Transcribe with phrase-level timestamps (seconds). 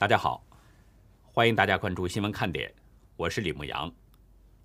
[0.00, 0.42] 大家好，
[1.30, 2.72] 欢迎大家关注新闻看点，
[3.18, 3.92] 我是李牧阳。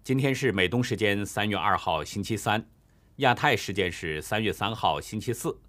[0.02, 2.66] 今天是美东时间三月二号星期三，
[3.18, 5.60] 亚太时间是三月三号星期四。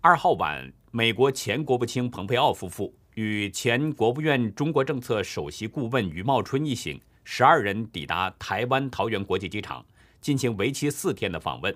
[0.00, 9.86] 二号晚，美国前国务卿蓬佩奥夫妇与前国务院中国政策首席顾问余茂春一行十二人抵达台湾桃园国际机场，
[10.20, 11.72] 进行为期四天的访问。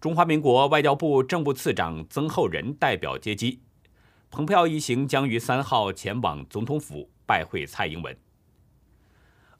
[0.00, 3.58] 中华民国外交部政务次长曾厚仁代表接机。
[4.30, 8.16] 蓬佩奥一行将于三号前往总统府拜会蔡英文。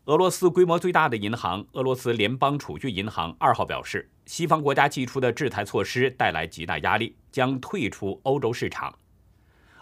[0.05, 8.95] 俄罗斯规模最大的银行——俄罗斯联邦储蓄银行二号表示，西方国家寄出的制裁措施带来极大压力，将退出欧洲市场。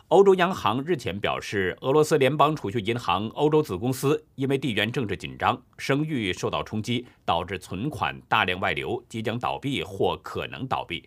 [0.09, 11.06] 欧洲央行日前表示，俄罗斯联邦储蓄银行欧洲子公司因为地缘政治紧张，声誉受到冲击，导致存款大量外流，即将倒闭或可能倒闭。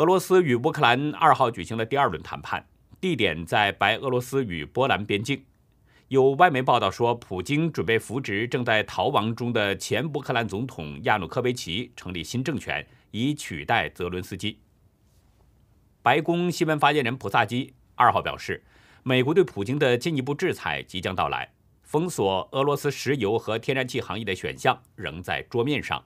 [0.00, 2.66] 俄罗斯与乌克兰二号举行了第二轮谈判，
[3.02, 5.44] 地点在白俄罗斯与波兰边境。
[6.08, 14.58] 有外媒报道说，普京准备扶植正在逃亡中的前乌克兰总统亚努科维奇成立新政权，以取代泽伦斯基。
[16.00, 18.64] 白宫新闻发言人普萨基二号表示，
[19.02, 21.52] 美国对普京的进一步制裁即将到来，
[21.82, 26.02] 封锁俄罗斯石油和天然气行业的选项仍在桌面上。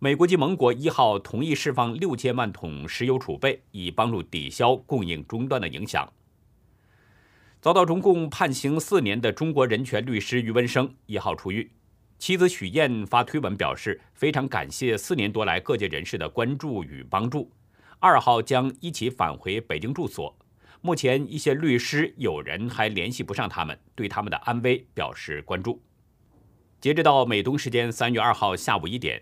[0.00, 6.08] 美国及盟国一号同意释放六千万桶石油储备，以帮助抵消供应中断的影响。
[7.60, 11.72] 遭到中共判刑四年的中国人权律师余文生一号出狱，
[12.16, 17.50] 妻子许燕发推文表示非常感谢四年多来各界人士的关注与帮助。
[17.98, 20.32] 二号将一起返回北京住所。
[20.80, 25.82] 目前一些律师友人还联系不上他们，对他们的安危表示关注。
[26.80, 29.20] 截止到美东时间三月二号下午一点。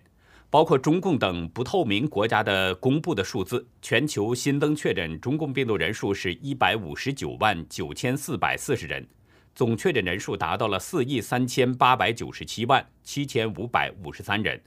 [0.57, 9.07] 包括中共等不透明国家的公布的数字，全球新增确诊中共病毒人数是一百五十九万九千四百四十人，
[9.55, 14.59] 总确诊人数达到了四亿三千八百九十七万七千五百五十三人，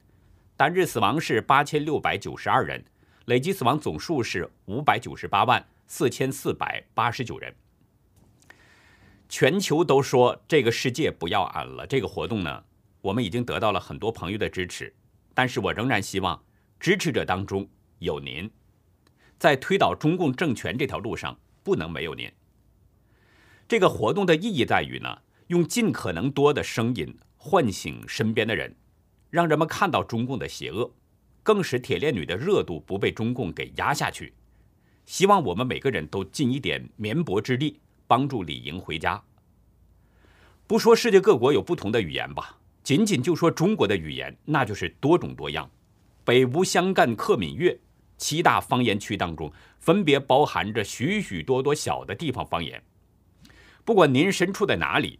[0.55, 2.85] 单日死亡是八千六百九十二人，
[3.25, 7.51] 累计死亡总数是五百九十八万四千四百八十九人。
[9.27, 12.63] 全球都说这个世界不要俺了，这个活动呢，
[13.01, 14.93] 我们已经得到了很多朋友的支持。
[15.39, 16.43] 但是我仍然希望
[16.81, 17.65] 支持者当中
[17.99, 18.51] 有您，
[19.37, 22.29] 在推倒中共政权这条路上不能没有您。
[23.65, 28.75] 这个活动的意义在于呢，用尽可能多的声音唤醒身边的人，
[29.29, 30.91] 让人们看到中共的邪恶，
[31.41, 34.33] 更使铁链女的热度不被中共给压下去。
[35.05, 39.23] 希望我们每个人都尽一点绵薄之力，帮助李莹回家。
[40.67, 42.58] 不说世界各国有不同的语言吧。
[42.89, 45.69] 仅仅就说中国的语言，那就是多种多样。
[46.23, 47.79] 北吴湘赣客闽粤
[48.17, 52.81] 七大方言区当中，分别包含着许许多多小的地方方言。
[53.85, 55.19] 不管您身处在哪里，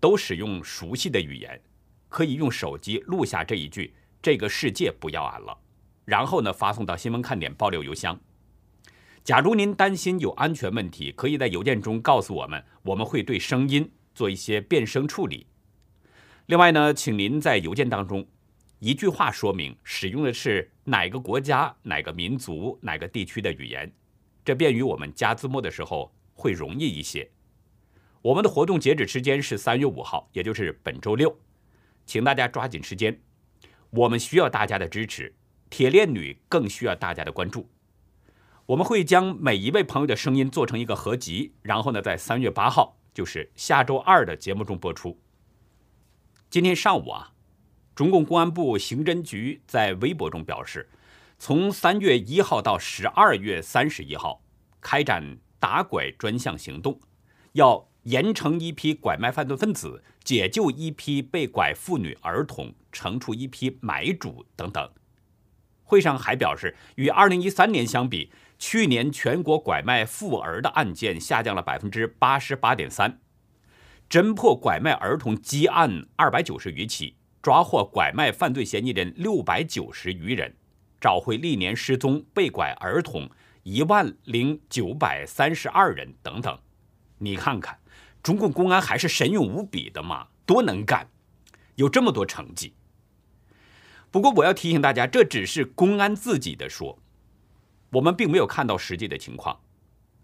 [0.00, 1.62] 都使用熟悉的语言，
[2.08, 5.56] 可以用手机录下这一句“这个世界不要俺了”，
[6.04, 8.18] 然后呢发送到新闻看点爆料邮箱。
[9.22, 15.46] 假如您担心有安全问题，可以在邮件中告诉我们，我们会对声音做一些变声处理。
[16.46, 18.24] 另外呢，请您在邮件当中
[18.78, 23.92] 一句话说明使用的是哪个国家、哪个民族、哪个地区的语言，
[24.44, 27.28] 这便于我们加字幕的时候会容易一些。
[28.22, 31.36] 我们的活动截止时间是三月五号，也就是本周六，
[32.04, 33.20] 请大家抓紧时间。
[33.90, 35.34] 我们需要大家的支持，
[35.68, 37.68] 铁链女更需要大家的关注。
[38.66, 45.18] 我们会将每一位朋友的声音做成一个合集，然后呢，在三月八号，就是下周二的节目中播出。
[46.48, 47.32] 今天上午啊，
[47.94, 50.88] 中共公安部刑侦局在微博中表示，
[51.38, 54.42] 从三月一号到十二月三十一号，
[54.80, 57.00] 开展打拐专项行动，
[57.52, 64.88] 要严惩一批拐卖犯罪分子，解救一批被拐妇女儿童，惩处一批买主等等。
[65.82, 73.20] 会上还表示，与二零一三年相比，去年全国拐卖妇儿的案件下降了百分之八十八点三。
[74.08, 80.54] 侦破拐卖儿童积案二百九十余起，抓获拐卖犯罪嫌疑人六百九十余人，
[81.00, 83.28] 找回历年失踪被拐儿童
[83.64, 86.56] 一万零九百三十二人等等。
[87.18, 87.76] 你看看，
[88.22, 91.08] 中共公安还是神勇无比的嘛，多能干，
[91.74, 92.74] 有这么多成绩。
[94.12, 96.96] 不过我要提醒大家，这只是公安自己的说，
[97.90, 99.60] 我们并没有看到实际的情况，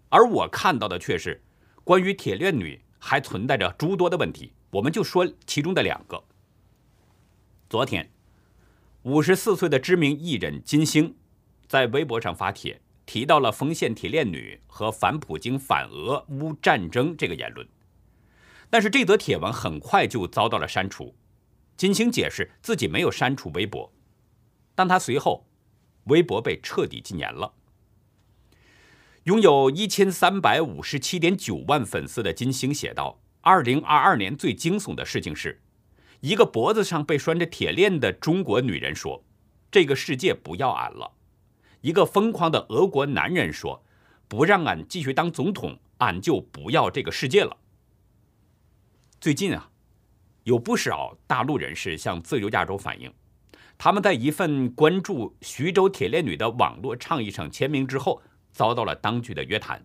[0.07, 1.43] 而我看到的却是
[1.83, 2.81] 关于铁链女。
[3.05, 6.23] 还存在着诸多的问题，我们就说其中的两个。
[7.69, 8.09] 昨天，
[9.01, 11.13] 五十四岁的知名艺人金星
[11.67, 17.67] 在微博上发帖，提到了丰县铁链女和反普京、反俄乌战争这个言论，
[18.69, 21.13] 但是这则帖文很快就遭到了删除。
[21.75, 23.91] 金星解释自己没有删除微博，
[24.75, 25.45] 但他随后
[26.05, 27.53] 微博被彻底禁言了。
[29.23, 35.61] 拥有一千三百五十七点九万粉丝的金星写道：“二零二二年最惊悚的事情是，
[36.19, 39.23] 一个脖子上被拴着铁链的中国女人说，
[39.71, 41.13] 这个世界不要俺了。”
[41.79, 43.81] 一个疯狂的俄国男人说
[44.27, 47.55] ：“不让俺继续当总统，俺就不要这个世界了。”
[49.21, 49.69] 最近啊，
[50.43, 53.13] 有不少大陆人士向自由亚洲反映，
[53.77, 58.21] 他们在一份关注徐州铁链女的网络倡议上签名之后，
[58.53, 59.83] 遭到了当局的约谈。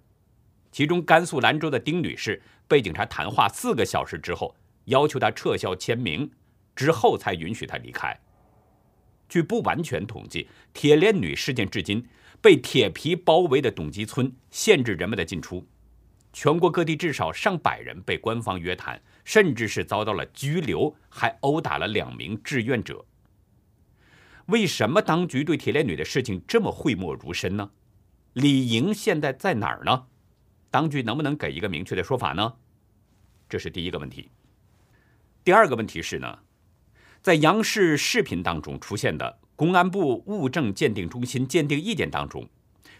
[0.71, 4.55] 其中，甘肃兰州的丁女士被警察谈话四个小时之后，
[4.85, 6.31] 要求她撤销签名，
[6.77, 8.17] 之后才允许她离开。
[9.29, 12.07] 据不完全统计，铁链女事件至今
[12.41, 15.67] 被铁皮包围的董集村限制人们的进出，
[16.33, 23.05] 全国各地至少上百人被官方约谈，甚至是遭到了拘留，还殴打了两名志愿者。
[24.47, 27.71] 为什么当局对铁链女的事情这么讳莫如深呢？
[28.39, 30.07] 李莹现在在哪儿呢？
[30.71, 32.55] 当局能不能给一个明确的说法呢？
[33.49, 34.29] 这是第一个问题。
[35.43, 36.39] 第二个问题是呢？
[37.21, 42.49] 在央视视频当中出现的公安部物证鉴定中心鉴定意见当中，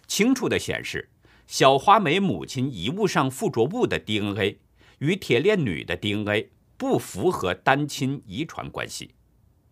[0.09, 1.09] 清楚地显示，
[1.47, 4.59] 小花梅母亲遗物上附着物的 DNA
[4.99, 9.13] 与铁链女的 DNA 不符合单亲遗传关系。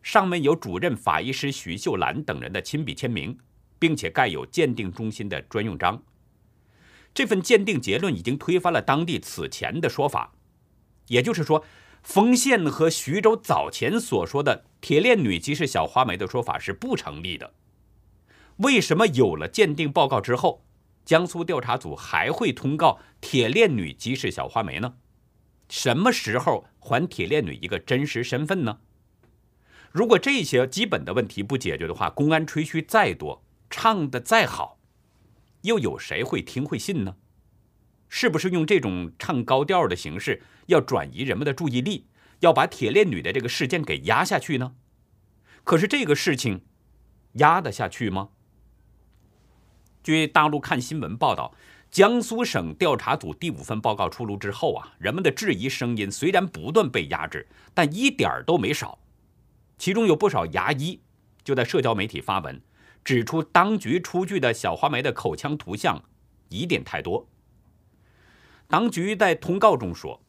[0.00, 3.36] 上面有主任法医师徐秀兰等人的亲笔签名，
[3.78, 6.02] 并且盖有鉴定中心的专用章。
[7.14, 10.32] 这份鉴定结论已经推翻了当地此前的说法，
[11.08, 11.64] 也就是说。
[12.02, 17.52] 丰县和徐州早前所说的铁链女即是小花梅的说法是不成立的。
[18.58, 20.64] 为什么有了鉴定报告之后，
[21.04, 24.94] 江苏调查组还会通告铁链女即是小花梅呢？
[25.68, 28.78] 什么时候还铁链女一个真实身份呢？
[29.90, 34.78] 如果这些基本的问题不解决的话，公安吹嘘再多，唱的再好，
[35.62, 37.16] 又有谁会听会信呢？
[38.08, 42.06] 是不是用这种唱高调的形式，要转移人们的注意力，
[42.40, 44.74] 要把铁链女的这个事件给压下去呢？
[45.64, 46.64] 可是这个事情
[47.32, 48.28] 压得下去吗？
[50.04, 51.52] 据大陆看新闻报道，
[51.90, 59.00] 江苏省调查组第五份报告出炉之后啊，人们的质疑声音虽然不断被压制，但一点儿都没少。
[59.76, 61.00] 其中有不少牙医
[61.42, 62.62] 就在社交媒体发文，
[63.06, 66.02] 指出当局出具的小花梅的口腔图像
[66.48, 67.24] 疑点太多。
[68.66, 70.20] 当局在通告中说，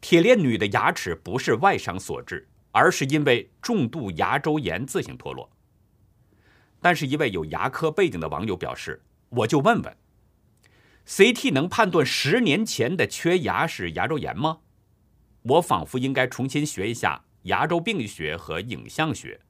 [0.00, 5.50] 铁链女的牙齿不是外伤所致，而是因为重度牙周炎自行脱落。
[6.80, 9.96] 但是，一位有牙科背景的网友表示：“我就问问
[11.08, 14.60] ，CT 能判断十年前的缺牙是牙周炎吗？
[15.42, 19.40] 我仿佛应该重新学一下牙周病学和影像学。”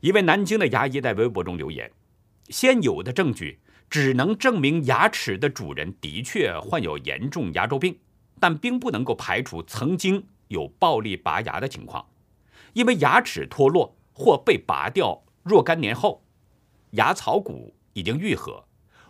[0.00, 1.90] 一位南京的牙医在微博中留言
[2.50, 3.58] ：“现有的证据。”
[3.90, 7.98] 只能证明牙齿的主人的确患有严重牙周病，
[8.38, 12.06] 但并不能够排除曾经有暴力拔牙的情况，
[12.72, 16.22] 因为牙齿脱落或被拔掉若干年后，
[16.92, 18.64] 牙槽骨已经愈合，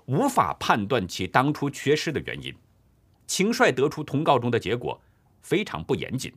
[0.07, 2.55] 无法判断其当初缺失的原因。
[3.27, 4.99] 轻率得出通告中的结果
[5.43, 6.33] 非常不严谨。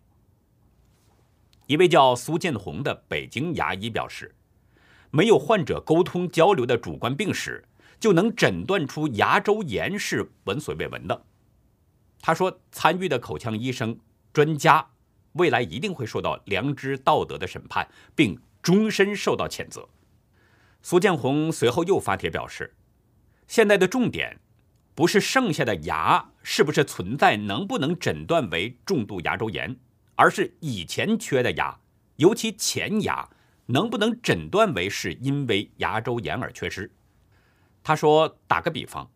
[1.67, 4.35] 一位叫苏建红的北京牙医表示，
[5.13, 7.63] 没有患者沟通交流的主观病史。
[7.99, 11.23] 就能诊断出牙周炎是闻所未闻的。
[12.19, 13.97] 他说：“参与的口腔医生
[14.33, 14.85] 专家，
[15.33, 19.87] 未来一定会受到良知道德的审判，并终身受到谴责。”
[20.83, 22.75] 苏建红随后又发帖表示
[23.47, 24.41] ：“现在的重点
[24.93, 29.77] 不是剩下的牙是不是存在，能不能诊断为重度牙周炎，
[30.15, 31.79] 而是以前缺的牙，
[32.17, 33.29] 尤其前牙，
[33.65, 36.91] 能不能诊断为是因为牙周炎而缺失。”
[37.83, 39.11] 他说：“打个比方，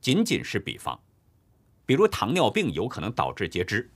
[0.00, 0.98] 仅仅是比方，
[1.84, 3.90] 比如糖尿病有可能导致截肢，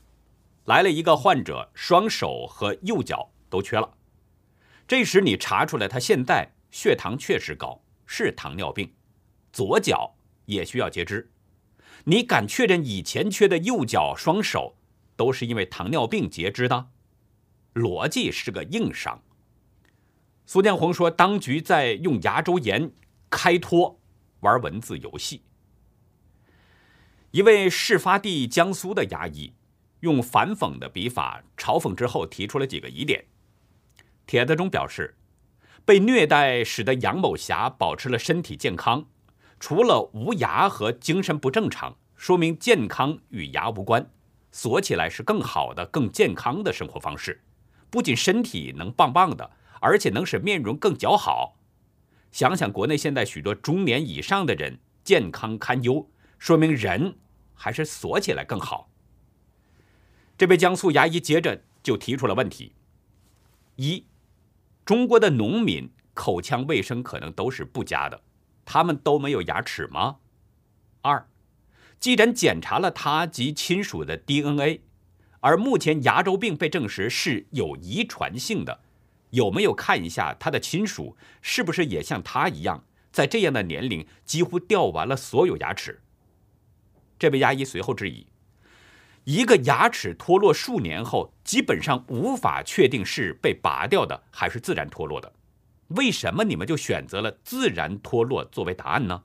[0.66, 3.94] 来了一个患者，双手和右脚都缺了，
[4.86, 8.92] 这时你查出来他现在血糖确实高，是糖尿病，
[9.52, 10.14] 左脚
[10.44, 11.30] 也需要截肢，
[12.04, 14.76] 你敢确认以前缺的右脚、双手
[15.16, 16.90] 都是因为糖尿病截肢的？
[17.72, 19.22] 逻辑是个硬伤。”
[20.52, 22.90] 苏建红说：“当局在用牙周炎
[23.30, 24.00] 开脱。”
[24.42, 25.44] 玩文字游戏。
[27.30, 29.52] 一位事发地江苏的牙医
[30.00, 33.26] 用反讽的笔法嘲讽之后，提出了几个疑点。
[34.26, 35.16] 帖子中表示，
[35.84, 39.06] 被虐待使得杨某霞保持了身体健康，
[39.60, 44.10] 除了无牙和精神不正常，说明健康与牙无关。
[44.50, 47.40] 锁起来是更好的、更健康的生活方式，
[47.88, 49.48] 不仅身体能棒棒的，
[49.80, 51.56] 而且能使面容更姣好。
[52.30, 56.08] 想想国内现在许多中年以上的人健康堪忧，
[56.38, 57.16] 说明人
[57.54, 58.88] 还是锁起来更好。
[60.38, 62.72] 这位江苏牙医接着就提出了问题：
[63.76, 64.06] 一，
[64.84, 68.22] 中国的农民口腔卫生可能都是不佳的，
[68.64, 70.18] 他们都没有牙齿吗？
[71.02, 71.26] 二。
[71.98, 74.80] 既然检查了他及亲属的 DNA，
[75.40, 78.80] 而目前牙周病被证实是有遗传性的，
[79.30, 86.00] 有没有看一下他的亲属是不是也像他一样，在这样的年龄几乎掉完了所有牙齿？
[87.18, 88.26] 这位牙医随后质疑：
[89.24, 95.32] 一个牙齿脱落数年后，基本上无法确定是被拔掉的还是自然脱落的，
[95.88, 99.24] 为什么你们就选择了自然脱落作为答案呢？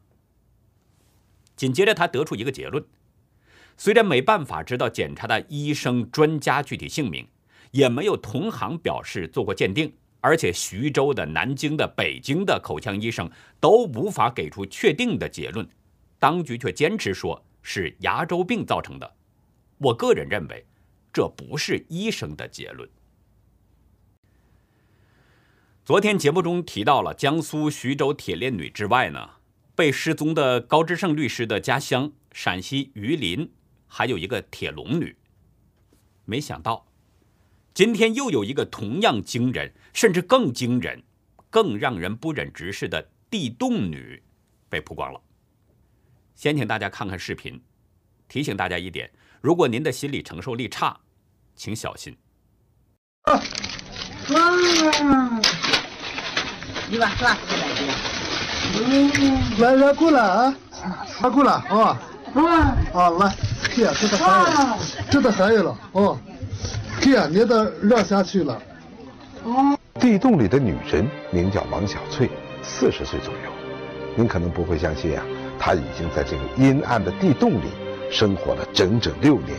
[1.55, 2.85] 紧接着，他得出一个结论：
[3.77, 7.29] 虽然没办法知道检查的医生专家具体姓名，
[7.75, 9.91] 也没有同行表示做过鉴定，
[10.21, 13.29] 而且徐州的、南京的、北京的口腔医生
[13.59, 15.67] 都无法给出确定的结论，
[16.17, 19.15] 当局却坚持说是牙周病造成的。
[19.77, 20.65] 我个人认为，
[21.11, 22.89] 这不是医生的结论。
[25.83, 29.31] 昨天节目中提到了江苏徐州铁链女之外呢？
[29.75, 33.51] 被失踪的高志胜律师的家乡陕西榆林，
[33.85, 35.17] 还有一个铁笼女。
[36.23, 36.87] 没想到，
[37.75, 41.03] 今天又有一个同样惊人，甚至更惊人、
[41.49, 44.23] 更让人不忍直视的地洞女
[44.69, 45.19] 被曝光了。
[46.35, 47.61] 先请大家看看视频，
[48.29, 50.97] 提醒大家一点：如果您的心理承受力差，
[51.53, 52.15] 请小心。
[53.23, 53.41] 啊！
[56.89, 57.93] 你把刷子来点。
[59.59, 60.55] 来来过来啊，
[61.23, 61.99] 来过来啊，
[62.93, 63.35] 啊来，
[63.73, 66.17] 天这都三月，这都三月了哦，
[67.05, 68.59] 天你都热下去了。
[69.43, 72.27] 哦地洞里的女人名叫王小翠，
[72.63, 73.51] 四十岁左右。
[74.15, 75.23] 您可能不会相信啊，
[75.59, 77.67] 她已经在这个阴暗的地洞里
[78.09, 79.55] 生活了整整六年。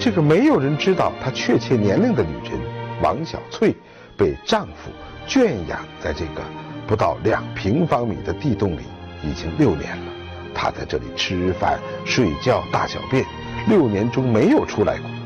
[0.00, 2.58] 这个没有人知道她确切年龄的女人
[3.02, 3.76] 王小翠，
[4.16, 4.90] 被丈夫
[5.26, 6.42] 圈养在这个。
[6.86, 8.80] 不到两平方米的地洞里
[9.22, 10.12] 已经六年了，
[10.54, 13.24] 她在这里吃饭、睡觉、大小便，
[13.68, 15.19] 六年中没有出来过。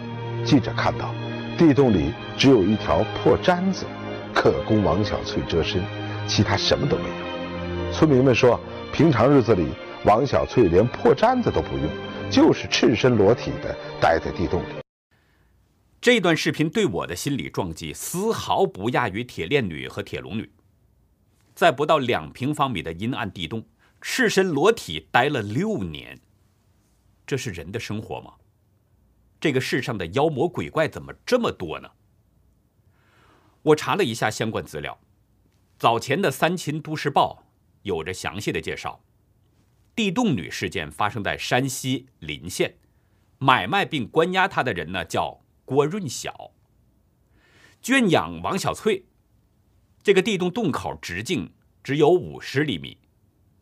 [0.45, 1.15] 记者看到，
[1.57, 3.87] 地洞里只有一条破毡子，
[4.35, 5.83] 可供王小翠遮身，
[6.29, 7.93] 其他什么都没有。
[7.93, 8.61] 村民们说，
[8.93, 9.69] 平常日子里，
[10.05, 11.89] 王小翠连破毡子都不用，
[12.31, 14.67] 就是赤身裸体的待在地洞里。
[15.99, 20.51] 这段视频对我的心理撞击丝毫不亚于铁链女和铁笼女。
[21.55, 23.65] 在不到两平方米的阴暗地洞，
[24.03, 26.21] 赤身裸体待了六年，
[27.27, 28.33] 这是人的生活吗？
[29.41, 31.91] 这个世上的妖魔鬼怪怎么这么多呢？
[33.63, 34.99] 我查了一下相关资料，
[35.79, 37.43] 早前的《三秦都市报》
[37.83, 39.03] 有着详细的介绍。
[39.95, 42.77] 地洞女事件发生在山西临县，
[43.39, 46.53] 买卖并关押她的人呢叫郭润晓，
[47.81, 49.07] 圈养王小翠。
[50.03, 52.99] 这个地洞洞口直径只有五十厘米，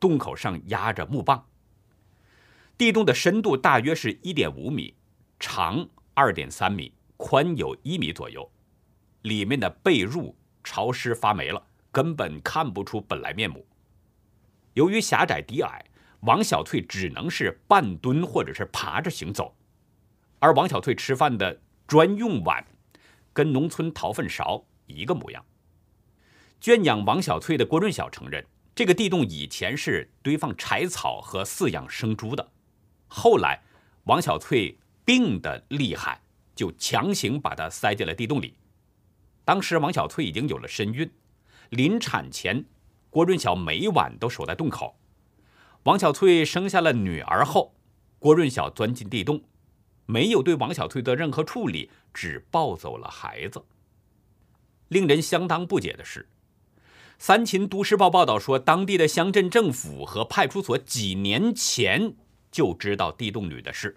[0.00, 1.47] 洞口上压着木棒。
[2.76, 4.97] 地洞的深度大约是一点五米，
[5.43, 5.85] 长
[6.15, 8.49] 二点三米，宽有一米左右。
[9.23, 10.33] 里面的被褥
[10.63, 13.67] 潮湿发霉了，根本看不出本来面目。
[14.75, 15.85] 由于狭窄低矮，
[16.21, 19.57] 王小翠只能是半蹲或者是爬着行走。
[20.39, 22.65] 而王小翠吃饭的专用碗，
[23.33, 25.45] 跟农村掏粪勺一个模样。
[26.61, 28.47] 圈养王小翠的郭润晓承认，
[28.77, 32.49] 这个地洞以前是堆放柴草和饲养生猪的。
[33.09, 33.61] 后来，
[34.05, 36.21] 王小翠病得厉害，
[36.54, 38.54] 就强行把她塞进了地洞里。
[39.44, 41.11] 当时，王小翠已经有了身孕，
[41.71, 42.64] 临产前，
[43.11, 44.97] 郭润晓每晚都守在洞口。
[45.85, 47.75] 王小翠生下了女儿后，
[48.21, 49.42] 郭润晓钻进地洞，
[50.06, 53.64] 没有对王小翠的任何处理，只抱走了孩子。
[54.88, 56.28] 令人相当不解的是。
[57.18, 62.14] 三秦都市报报道说，当地的乡镇政府和派出所几年前
[62.50, 63.97] 就知道地洞女的事，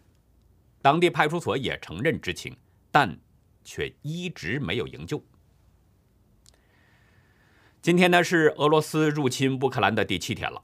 [0.86, 2.56] 当地派出所也承认知情，
[2.92, 3.18] 但
[3.64, 5.20] 却一直没有营救。
[7.82, 10.62] 今天呢是俄罗斯入侵乌克兰的第七天了，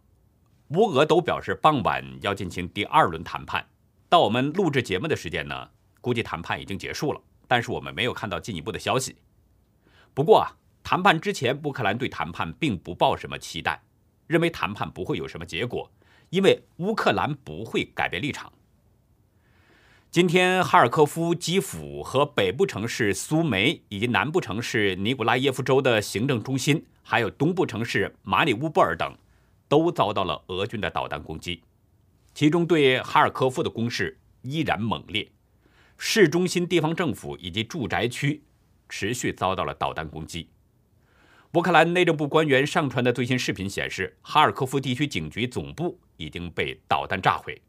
[0.75, 3.67] 乌俄都表示傍晚要进行第二轮谈判。
[4.09, 5.67] 到我们录制节目的时间呢，
[6.01, 9.15] 估计谈判已经结束了，但是我们没有看到进一步的消息。
[10.13, 10.55] 不过啊。
[10.83, 13.81] 谈判之前，乌克兰对谈判并不抱什么期待，
[14.27, 15.91] 认为谈判不会有什么结果，
[16.29, 18.51] 因为乌克兰不会改变立场。
[20.11, 29.17] 今天，哈尔科夫、基辅和北部城市苏梅，以及南部城市尼古拉耶夫州的行政中心，还有东部城市马里乌波尔等，
[29.69, 31.63] 都遭到了俄军的导弹攻击。
[32.33, 35.31] 其中，对哈尔科夫的攻势依然猛烈，
[35.97, 38.43] 市中心地方政府以及住宅区
[38.89, 40.49] 持续遭到了导弹攻击。
[41.53, 47.61] 乌克兰内政部官员上传的最新视频显示，哈尔科夫地区警局总部已经被导弹炸毁。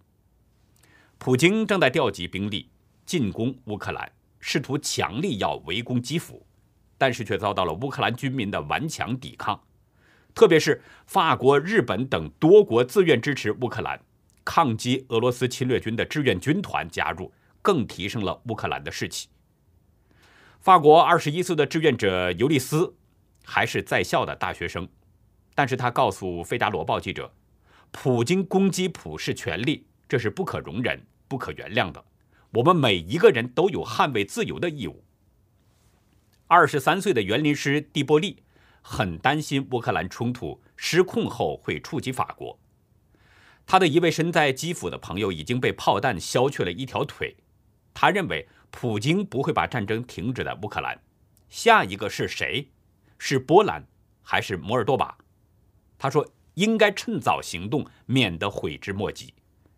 [1.24, 2.68] 普京正在调集兵力
[3.06, 4.10] 进攻乌克兰，
[4.40, 6.44] 试图强力要围攻基辅，
[6.98, 9.62] 但是却遭到了乌克兰军民的顽强抵抗。
[10.34, 14.00] 特别是法国、日本等多国自愿支持乌克兰
[14.44, 19.28] 抗击俄罗斯侵略军的志愿军团加入，更提升了乌克兰的士气。
[20.58, 22.96] 法国二十一岁的志愿者尤利斯
[23.44, 24.88] 还是在校的大学生，
[25.54, 27.32] 但是他告诉《费达罗报》记者，
[27.92, 31.00] 普京攻击普世权利，这是不可容忍。
[31.32, 32.04] 不可原谅的，
[32.50, 35.02] 我们每一个人都有捍卫自由的义务。
[36.46, 38.42] 二十三岁的园林师蒂波利
[38.82, 42.58] 很担心乌克兰冲突失控后会触及法国。
[43.64, 47.34] 他的一位身在基辅的朋友已经被炮弹削去了一条腿。
[47.94, 51.00] 他认为普京不会把战争停止在乌克兰，
[51.48, 52.68] 下一个是谁？
[53.16, 53.86] 是波兰
[54.20, 55.16] 还是摩尔多瓦？
[55.98, 59.32] 他说应该趁早行动，免得悔之莫及。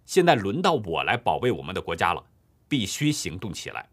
[0.04, 2.22] 现在轮到我来保卫我们的国家了，
[2.68, 3.88] 必须行动起来。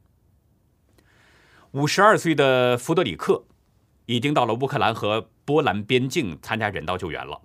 [1.72, 3.46] 五十二岁的弗德里克
[4.06, 7.41] 已经到了乌克兰和波兰边境参加人道救援了，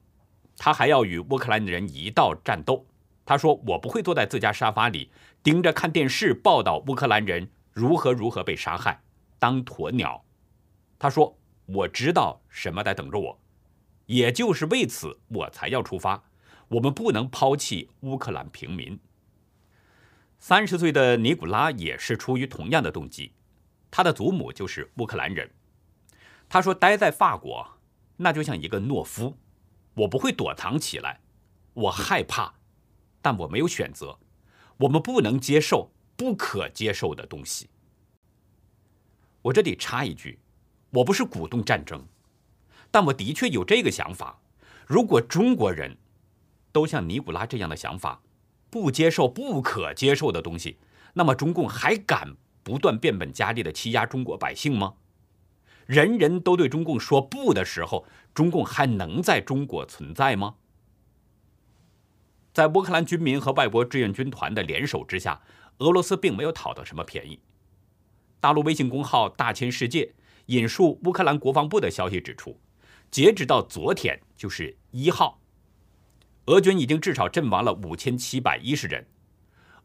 [0.58, 2.84] 他还要与乌克兰人一道战斗。
[3.24, 5.10] 他说：“我不会坐在自家沙发里
[5.42, 9.00] 盯着看电视报道乌克兰人如何如何被杀害，
[9.38, 10.24] 当鸵鸟。”
[10.98, 13.38] 他说：“我知道什么在等着我，
[14.06, 16.22] 也就是为此我才要出发。”
[16.68, 18.98] 我们不能抛弃乌克兰平民。
[20.38, 23.32] 三十岁的尼古拉也是出于同样的动机，
[23.90, 25.50] 他的祖母就是乌克兰人。
[26.48, 27.78] 他说：“待在法国，
[28.16, 29.36] 那就像一个懦夫，
[29.94, 31.20] 我不会躲藏起来，
[31.72, 32.54] 我害怕，
[33.22, 34.18] 但我没有选择。
[34.78, 37.70] 我们不能接受不可接受的东西。”
[39.42, 40.40] 我这里插一句，
[40.90, 42.04] 我不是鼓动战争，
[42.90, 44.40] 但我的确有这个想法：
[44.86, 45.96] 如果中国人。
[46.76, 48.20] 都像尼古拉这样的想法，
[48.68, 50.76] 不接受不可接受的东西，
[51.14, 54.96] 那么中共还敢不断变本加厉的欺压中国百姓吗？
[55.86, 60.56] 人人都对中共说不的时候，中共还能在中国存在吗？
[62.52, 65.40] 在乌克兰军民和外国志愿军团的联手之下，
[65.78, 67.40] 俄罗斯并没有讨到什么便宜。
[68.38, 70.12] 大陆微信公号“大千世界”
[70.52, 72.60] 引述乌克兰国防部的消息指出，
[73.10, 75.40] 截止到昨天，就是一号。
[76.46, 79.04] 俄军已经至少阵亡了五千七百一十人，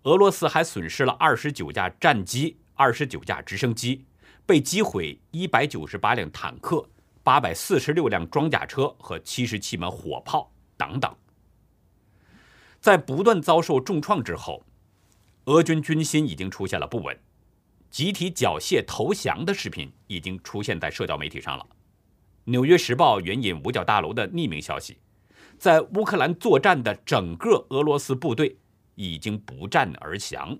[0.04, 4.06] 俄罗斯还损失了二十九架战机、二十九架直升机，
[4.46, 6.88] 被击毁一百九十八辆坦克、
[7.24, 11.12] 八百四十六辆装甲车和七十七门火炮等等。
[12.80, 14.64] 在不断遭受重创之后，
[15.46, 17.20] 俄军军心已经出现了不稳，
[17.90, 21.64] 集体缴械投降的视频已经出现在社交媒体上了。
[22.44, 25.00] 《纽约时报》援引五角大楼的匿名消息。
[25.62, 28.58] 在乌克兰作战的整个俄罗斯部队
[28.96, 30.58] 已经不战而降。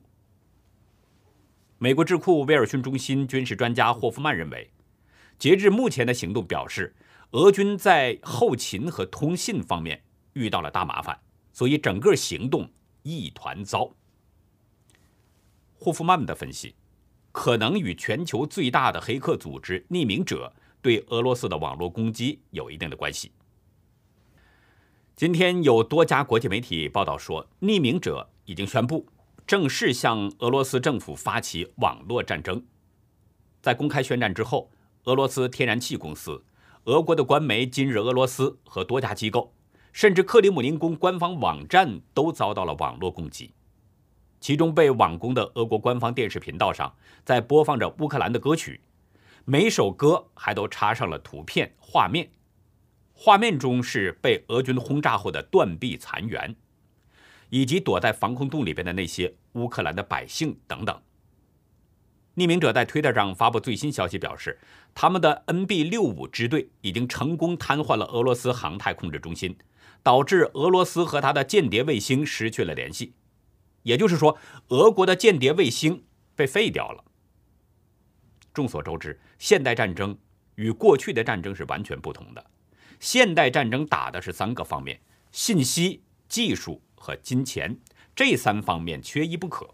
[1.80, 4.70] 美国智库威尔逊中心军事专家霍夫曼认为，
[5.40, 6.96] 截至目前的行动表示，
[7.32, 11.20] 俄军在后勤和通信方面遇到了大麻烦，
[11.52, 12.70] 所以整个行动
[13.02, 13.96] 一团糟。
[15.74, 16.76] 霍夫曼的分析，
[17.32, 23.32] 可能与全球最大的黑客组织匿名者对俄罗斯的网络攻击有一定的关系。
[25.22, 29.06] 今天有多家国际媒体报道说，匿名者已经宣布
[29.46, 32.66] 正式向俄罗斯政府发起网络战争。
[33.62, 34.72] 在公开宣战之后，
[35.04, 36.44] 俄罗斯天然气公司、
[36.86, 39.54] 俄国的官媒《今日俄罗斯》和多家机构，
[39.94, 43.54] 甚至克里姆林宫官方网站都遭到了网络攻击。
[44.40, 46.92] 其中被网攻的俄国官方电视频道上
[47.24, 48.82] 在播放着乌克兰的歌曲，
[49.46, 52.28] 每首歌还都插上了图片画面。
[53.24, 56.56] 画面中是被俄军轰炸后的断壁残垣，
[57.52, 61.00] 以及躲在防空洞里边的那些乌克兰的百姓等等。
[62.34, 64.58] 匿名者在推特上发布最新消息，表示
[64.96, 69.56] 他们的 NB 六五支队已经成功瘫痪了俄罗斯航太控制中心，
[70.02, 73.14] 导致俄罗斯和他的间谍卫星失去了联系。
[73.84, 74.36] 也就是说，
[74.70, 76.04] 俄国的间谍卫星
[76.36, 77.04] 被废掉了。
[78.52, 80.18] 众所周知，现代战争
[80.56, 82.44] 与过去的战争是完全不同的。
[83.02, 87.76] 现代战争打的是三个方面：信息、技术和金钱
[88.16, 89.74] 这三方面缺一不可。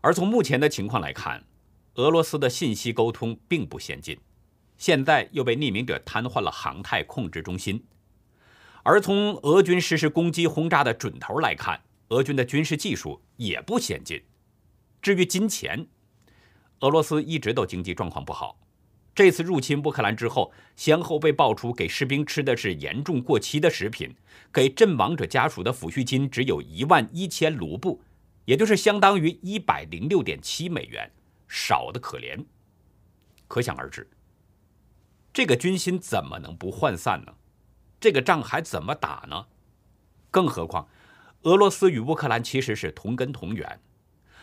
[0.00, 1.42] 而从目前的情况来看，
[1.96, 4.16] 俄罗斯的信息沟通并不先进，
[4.78, 7.84] 现在又被匿名者瘫痪了航太控制中心。
[8.84, 14.22] 而从俄军实施攻击轰炸的准头来看，俄军的军事技术也不先进。
[15.02, 15.88] 至于金钱，
[16.80, 18.56] 俄罗斯一直都经济状况不好。
[19.16, 24.14] 这次入侵乌克兰之后，先后被爆出给士兵吃的是严重过期的食品，
[24.52, 28.02] 给阵亡者家属的抚恤金只有一万一千卢布，
[28.44, 31.10] 也就是相当于一百零六点七美元，
[31.48, 32.44] 少的可怜。
[33.48, 34.06] 可想而知，
[35.32, 37.32] 这个军心怎么能不涣散呢？
[37.98, 39.46] 这个仗还怎么打呢？
[40.30, 40.86] 更何况，
[41.44, 43.80] 俄罗斯与乌克兰其实是同根同源，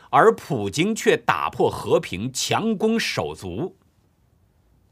[0.10, 3.78] 而普京却打破和平，强攻手足。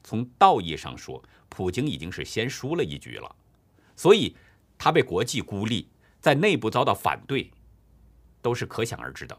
[0.04, 3.36] 从道义上说，普京已经是先输了一局了，
[3.96, 4.36] 所以
[4.78, 7.52] 他被国际孤立，在内部遭到反对，
[8.42, 9.38] 都是可想而知的。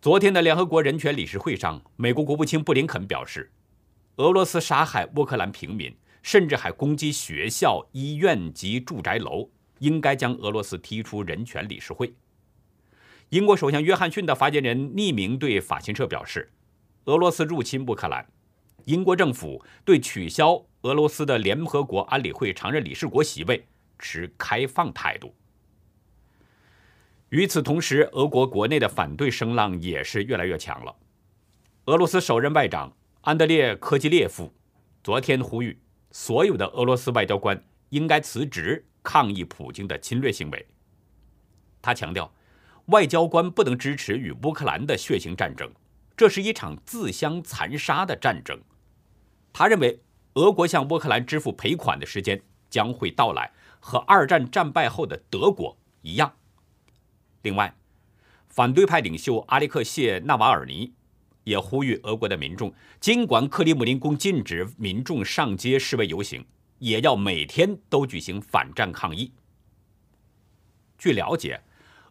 [0.00, 3.52] 昨天的联合国人权理事会上，美国国务卿布林肯表示，
[4.16, 12.14] 俄罗斯杀害乌克兰平民，甚至还攻击学校、医院及住宅楼，应该将俄罗斯踢出人权理事会。
[13.28, 16.50] 英国首相约翰逊的发言人匿名对法新社表示，
[17.04, 18.26] 俄罗斯入侵乌克兰。
[18.90, 23.64] 英国政府对取消俄罗斯的联合国安理会常任理事国席位
[24.00, 25.32] 持开放态度。
[27.28, 30.96] 与此同时，俄国国内的反对声浪也是越来越强了。
[31.84, 34.52] 俄罗斯首任外长安德烈科基列夫
[35.04, 40.66] 昨天呼吁所有的俄罗斯外交官应该辞职，抗议普京的侵略行为。
[41.80, 42.34] 他强调，
[42.86, 45.70] 外交官不能支持与乌克兰的血腥战争，
[46.16, 48.60] 这是一场自相残杀的战争。
[49.52, 50.00] 他认为，
[50.34, 56.32] 俄国向乌克兰支付赔款的时间将会到来，和二战战败后的德国一样。
[57.42, 57.74] 另外，
[58.48, 60.92] 反对派领袖阿列克谢·纳瓦尔尼
[61.44, 66.44] 也呼吁俄国的民众，尽管克里姆林宫禁止民众上街示威游行，
[66.78, 69.32] 也要每天都举行反战抗议。
[70.98, 71.60] 据了解，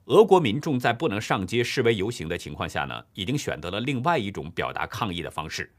[0.06, 5.72] 俄国民众在不能上街示威游行的情况下呢，已经选择了另外一种表达抗议的方式。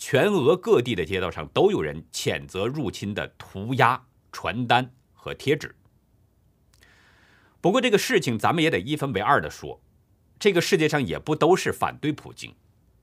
[0.00, 5.76] 全俄各地的街道上都有人谴责入侵的涂鸦、传单和贴纸。
[7.60, 9.78] 不过，这个事情咱们也得一分为二的说，
[10.38, 12.54] 这个世界上也不都是反对普京，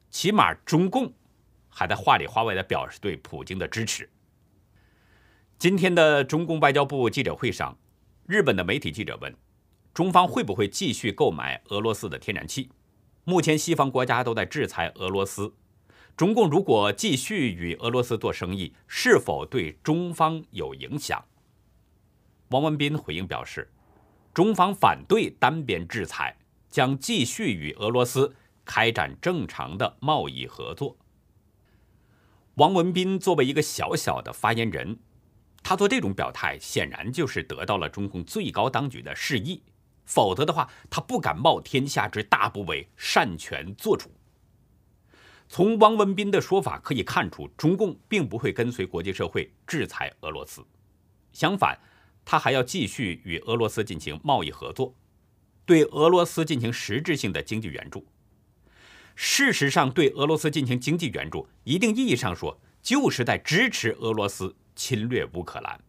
[0.09, 1.13] 起码中共
[1.69, 4.09] 还在话里话外的表示对普京的支持。
[5.59, 7.77] 今天的中共外交部记者会上，
[8.25, 9.33] 日本的媒体记者问，
[9.93, 12.71] 中方会不会继续购买俄罗斯的天然气？
[13.23, 15.53] 目前西方国家都在制裁俄罗斯。
[16.17, 21.23] 中共如果继续与俄罗斯做生意，是否对中方有影响？
[22.49, 23.71] 王文斌回应表示，
[24.33, 26.35] 中方反对单边制裁，
[26.71, 30.97] 将继续与俄罗斯开展正常的贸易合作。
[32.55, 34.97] 王文斌作为一个小小的发言人，
[35.61, 39.61] 他做这种表态，显然就是得到了中共最高当局的示意，
[40.03, 44.09] 否则的话，他不敢冒天下之大不韪，擅权做主。
[45.49, 50.65] 从汪文斌的说法可以看出，中共并不会跟随国际社会制裁俄罗斯，
[51.31, 51.79] 相反，
[52.25, 54.93] 他还要继续与俄罗斯进行贸易合作，
[55.65, 58.05] 对俄罗斯进行实质性的经济援助。
[59.15, 65.79] 事实上，对俄罗斯进行经济援助，一定意义上说，就是在支持俄罗斯侵略乌克兰。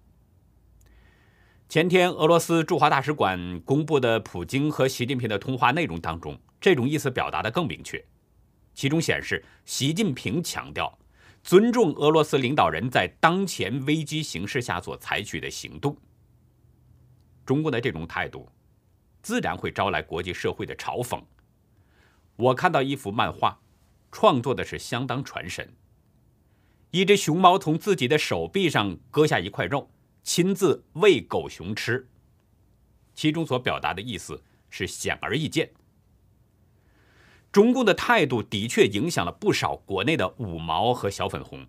[1.68, 8.02] 前天，俄罗斯驻华大使馆公布的普京和习近平的通话内容当中，这种意思表达的更明确。
[8.78, 10.96] 其中显示，习近平强调
[11.42, 15.96] 尊重俄罗斯领导人在当前危机形势下所采取的行动。
[17.44, 18.48] 中共的这种态度，
[19.20, 21.20] 自然会招来国际社会的嘲讽。
[22.36, 23.58] 我看到一幅漫画，
[24.12, 25.68] 创作的是相当传神。
[26.92, 29.90] 一只熊猫从自己的手臂上割下一块肉，
[30.22, 32.08] 亲自喂狗熊吃。
[33.12, 35.68] 其中所表达的意思是显而易见。
[37.58, 41.66] 中共的态度的确影响了不少国内的五毛和小粉红，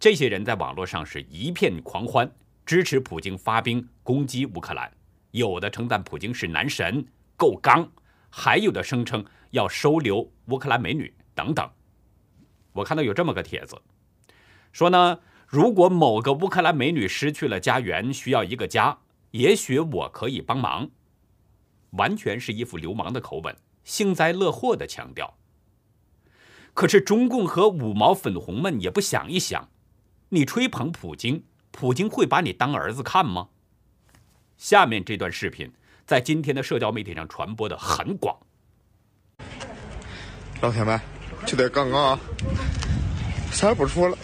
[0.00, 2.28] 这些人在网络上是一片狂欢，
[2.66, 4.90] 支持普京发兵攻击乌克兰，
[5.30, 7.06] 有的称赞普京是男神，
[7.36, 7.88] 够刚，
[8.30, 11.70] 还有的声称要收留乌克兰美女等等。
[12.72, 13.80] 我看到有这么个帖子，
[14.72, 18.98] 说呢，如果某个乌克兰美女失去了家园，需要一个家，
[19.30, 20.90] 也许我可以帮忙，
[21.90, 23.56] 完全是一副流氓的口吻。
[23.84, 25.36] 幸灾乐祸的强调。
[26.74, 29.68] 可是中共和五毛粉红们也不想一想，
[30.30, 33.48] 你吹捧普京，普京会把你当儿子看吗？
[34.56, 35.70] 下面这段视频
[36.06, 38.36] 在今天的社交媒体上传播的很广。
[40.60, 41.00] 老铁们，
[41.44, 42.20] 就在刚刚啊，
[43.50, 44.16] 啥也不说了。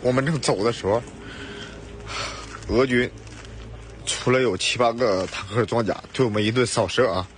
[0.00, 1.02] 我们正走的时候，
[2.68, 3.10] 俄军
[4.06, 7.28] 出了有七八个坦克装甲，对我们一顿扫射啊！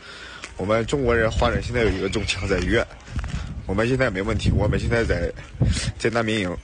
[0.56, 2.86] 我们中国人、华人现在有一个中枪在医院，
[3.66, 4.50] 我们现在没问题。
[4.50, 5.32] 我们现在在
[5.98, 6.56] 在难民营，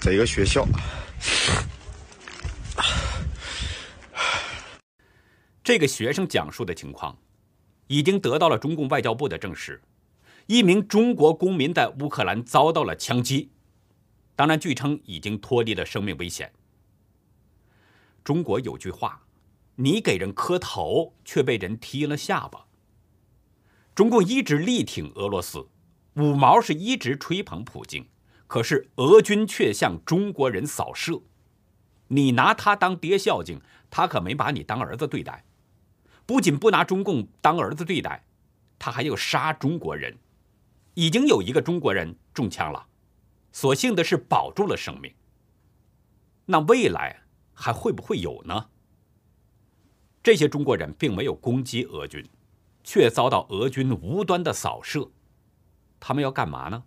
[0.00, 0.66] 在一个学校。
[5.62, 7.16] 这个学生讲述的情况，
[7.86, 9.80] 已经得到了中共外交部的证实。
[10.46, 13.50] 一名中国公民在乌克兰遭到了枪击，
[14.34, 16.50] 当然，据称已经脱离了生命危险。
[18.22, 19.26] 中国有句话
[19.76, 22.66] ：“你给人磕头，却被人踢了下巴。”
[23.94, 25.68] 中共一直力挺俄罗斯，
[26.14, 28.08] 五毛是一直吹捧普京，
[28.46, 31.22] 可是俄军却向中国人扫射。
[32.08, 35.44] 你拿他当爹孝敬，他可没把你当儿子对待。
[36.26, 38.24] 不仅不拿中共当儿子对待，
[38.78, 40.16] 他还要杀中国人。
[40.94, 42.86] 已经有一个中国人中枪了，
[43.52, 45.12] 所幸的是保住了生命。
[46.46, 47.19] 那未来
[47.60, 48.70] 还会不会有呢？
[50.22, 52.26] 这些中国人并没有攻击俄军，
[52.82, 55.10] 却遭到俄军无端的扫射，
[56.00, 56.84] 他们要干嘛呢？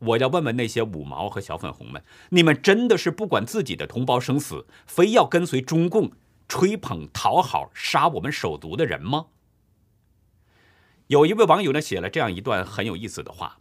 [0.00, 6.12] 我要问问那些五毛和小粉红们：你们真的是不管自己的同胞生死，非要跟随中共
[6.46, 9.28] 吹捧讨好、杀我们手足的人吗？
[11.06, 13.60] 有一位网友呢写了这样一段很有意思的话。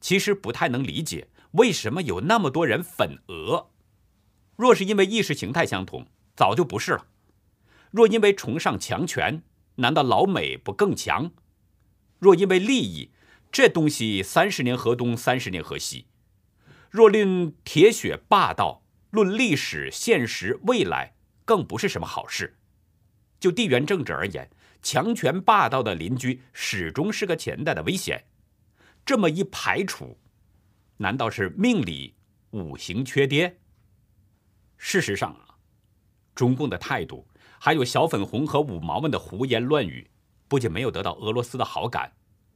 [0.00, 3.68] 其实不太能理解为什么有那么多人粉俄。
[4.56, 7.06] 若是因为意识形态相同，早就不是了；
[7.90, 9.42] 若因为崇尚强权，
[9.76, 11.32] 难道老美不更强？
[12.18, 13.10] 若因为利益，
[13.50, 16.06] 这东西三十年河东，三十年河西。
[16.90, 21.14] 若论铁血霸道，论历史、现实、未来，
[21.44, 22.56] 更不是什么好事。
[23.40, 24.50] 就地缘政治而言。
[24.86, 28.26] 强权霸道的邻居始终是个潜在的危险，
[29.02, 30.18] 这么一排除，
[30.98, 32.16] 难道是命里
[32.50, 33.56] 五行缺爹？
[34.86, 35.56] 事实上啊，
[36.34, 37.26] 中共的态度，
[37.58, 40.10] 还有小粉红和五毛们的胡言乱语，
[40.46, 42.12] 不仅没有得到俄罗斯的好感，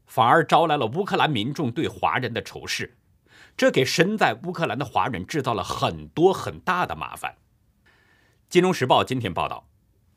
[0.07, 2.99] 反而招来了乌克兰民众对华人的仇视，
[3.57, 7.33] 这给身在乌克兰的华人制造了很多很大的麻烦。
[8.51, 9.67] 《金融时报》今天报道，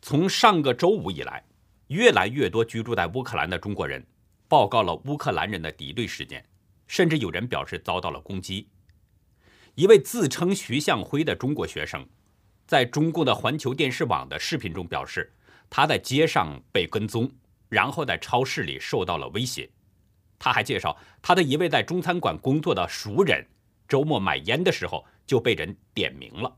[0.02, 1.46] 从上个周五以来。
[1.88, 4.06] 越来越多居住在乌克兰的中国人
[4.48, 6.46] 报告了乌克兰人的敌对事件，
[6.88, 8.70] 甚至有人表示遭到了攻击。
[9.76, 12.06] 一位自称徐向辉的中国学生，
[12.68, 15.32] 在中共的环球电视网的视频中表示，
[15.70, 17.32] 他在街上被跟踪，
[17.70, 19.70] 然后在超市里受到了威胁。
[20.38, 23.48] 他还介绍他的一位在中餐馆工作的熟人，
[23.88, 26.58] 周末买烟的时候就被人点名了。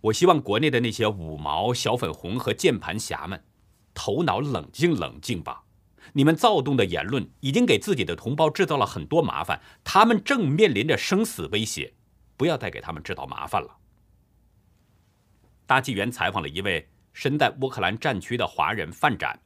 [0.00, 3.44] 我希望国内的那些五毛、小粉红和键盘侠们，
[3.92, 5.64] 头脑冷静冷静吧。
[6.12, 11.94] 你们躁动的言论已经给自己的同胞制造了很多麻烦，他们正面临着生死威胁，
[12.36, 13.76] 不要再给他们制造麻烦了。
[15.66, 19.40] 大纪元采访了一位身在乌克兰战区的华人范展，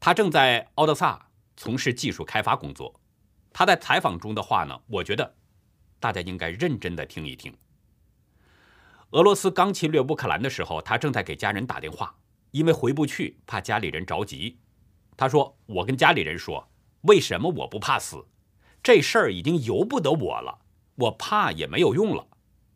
[0.00, 3.00] 他正在奥德萨从事技术开发工作。
[3.52, 5.34] 他在采访中的话呢，我觉得
[6.00, 7.54] 大家应该认真的听一听。
[9.10, 12.16] 俄罗斯刚侵略乌克兰的时候，他正在给家人打电话，
[12.50, 14.58] 因为回不去，怕家里人着急。
[15.16, 16.70] 他说：“我跟家里人说，
[17.02, 18.26] 为什么我不怕死？
[18.82, 20.60] 这事儿已经由不得我了，
[20.96, 22.26] 我怕也没有用了，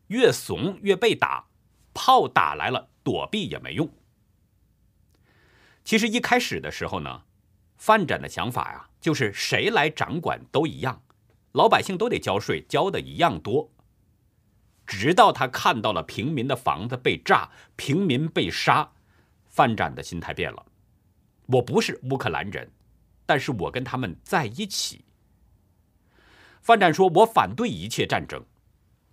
[0.08, 1.46] 越怂越被打，
[1.92, 3.90] 炮打来了躲避也没用。”
[5.84, 7.22] 其实一开始的时候呢，
[7.76, 11.02] 范展的想法呀，就是谁来掌管都一样，
[11.52, 13.70] 老百姓都得交税，交的一样多。
[14.86, 18.92] 直到他看到了平民的房子被炸，平民被杀，
[19.46, 20.66] 范展的心态变了。
[21.46, 22.70] 我不是乌克兰人，
[23.24, 25.04] 但是我跟他们在一起。
[26.60, 28.44] 范展说：“我反对一切战争。”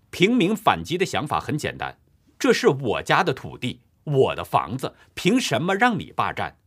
[0.10, 2.00] 平民反击的想法很简单：
[2.38, 6.58] 这是我家的土地，我的房子，凭什么让你霸占？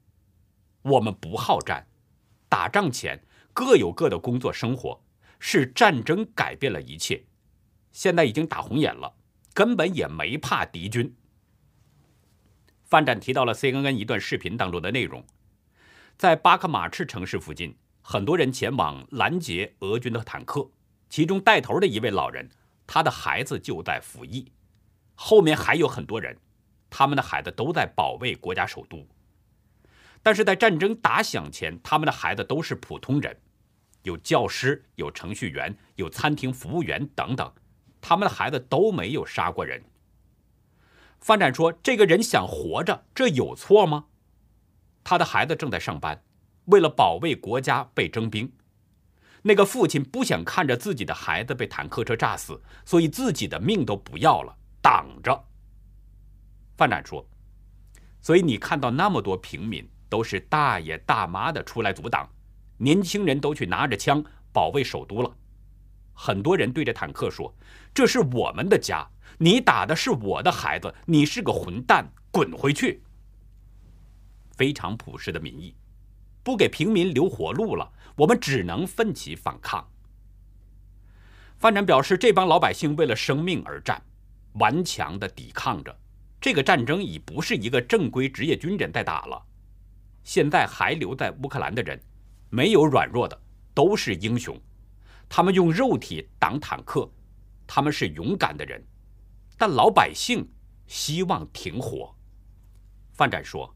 [0.82, 1.86] 我们不好战，
[2.48, 3.20] 打仗前
[3.52, 5.00] 各有各的工作生活，
[5.40, 7.24] 是战争改变了一切。
[7.92, 9.14] 现在已经打红眼了，
[9.52, 11.16] 根本也没怕敌军。
[12.84, 15.24] 范展提到了 CNN 一段视频当中的内容，
[16.16, 20.66] 在巴克马赤城市附近，很多人前往拦截俄军的坦克，
[21.10, 22.48] 其中带头的一位老人，
[22.86, 24.50] 他的孩子就在服役，
[25.14, 26.38] 后面还有很多人，
[26.88, 29.06] 他们的孩子都在保卫国家首都。
[30.22, 33.36] 但是在战争打响前，他们的孩子都是普通人，
[34.02, 37.52] 有教师、有程序员、有餐厅服务员等等。
[38.00, 39.84] 他们的孩子都没有杀过人。
[41.20, 44.06] 范展说：“这个人想活着，这有错吗？
[45.08, 46.20] 他的孩子正在上班，
[46.64, 48.52] 为了保卫国家被征兵。
[49.42, 55.44] 那个父亲不想看着自己的孩子被坦克车炸死，所以自己的命都不要了，挡着。”
[56.76, 57.24] 范展说
[58.20, 62.28] ：“所以你看到那么多平民都是大爷大妈的出来阻挡，
[62.76, 65.32] 年轻人都去拿着枪保卫首都了。
[66.14, 67.54] 很多人对着坦克说
[67.94, 73.04] ：‘这是我们的家。’”你打的是我的孩子，你是个混蛋，滚回去！
[74.56, 75.74] 非常朴实的民意，
[76.42, 79.86] 不给平民留活路了，我们只能奋起反抗。
[81.58, 84.02] 范展表示，这帮老百姓为了生命而战，
[84.54, 85.96] 顽强的抵抗着。
[86.40, 89.42] 这个战争已不是一个正规职业军人在打了，
[90.22, 92.00] 现在还留在乌克兰的人，
[92.50, 93.40] 没有软弱的，
[93.74, 94.58] 都是英雄。
[95.28, 97.10] 他们用肉体挡坦克，
[97.66, 98.82] 他们是勇敢的人。
[99.58, 100.46] 但老百姓
[100.86, 102.14] 希望停火。
[103.12, 103.74] 范展说：“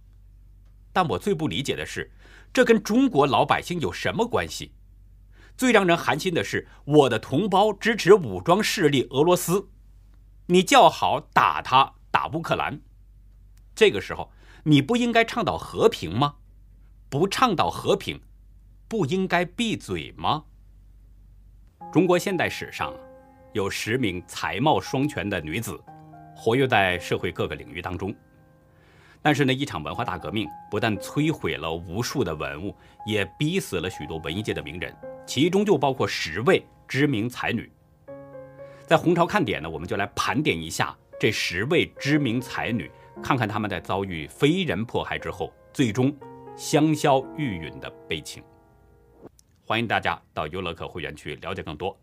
[0.92, 2.10] 但我最不理解的是，
[2.52, 4.72] 这跟中国老百姓有什么关系？
[5.56, 9.68] 最让人寒心的是，我的同胞支持武装势力俄罗斯，
[10.46, 12.80] 你叫好打他，打乌克兰。
[13.74, 14.32] 这个时候，
[14.64, 16.36] 你不应该倡导和平吗？
[17.08, 18.20] 不倡导和平，
[18.88, 20.44] 不应该闭嘴吗？
[21.92, 22.94] 中国现代史上。”
[23.52, 25.76] 有十名才貌双全的女子，
[26.36, 28.14] 活跃在社会各个领域当中。
[29.22, 34.94] 但是呢，一场文化大革命不但摧毁了无数的文物，也逼死了许多文艺界的名人，
[35.26, 37.70] 其中就包括十位知名才女。
[38.86, 42.90] 在红潮看点呢，我们就来盘点一下这十位知名才女，
[43.22, 46.16] 看看他们在遭遇非人迫害之后，最终
[46.56, 48.42] 香消玉殒的悲情。
[49.64, 51.96] 欢迎大家到优乐客会员区了解更多。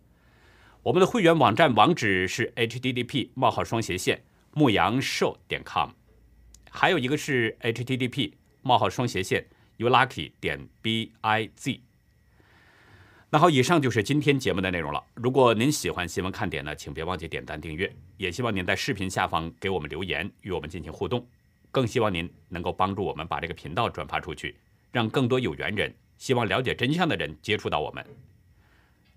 [0.84, 5.89] 我们的会员网站网址是 http: 冒号双斜线牧羊兽点 com，
[6.77, 9.43] 还有一个是 http: 冒号双斜线
[9.79, 11.79] ulucky 点 biz。
[13.31, 15.03] 那好，以上就是今天节目的内容了。
[15.15, 21.25] 如果您喜欢新闻看点呢，请别忘记点赞订阅，也希望您在视频下方给我们留言，与我们进行互动。
[21.71, 24.55] 更希望您能够帮助我们把这个频道转发出去，
[24.91, 28.05] 让更多有缘人、希望了解真相的人接触到我们。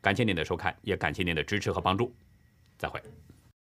[0.01, 2.11] 感谢您的收看，也感谢您的支持和帮助，
[2.79, 2.99] 再会。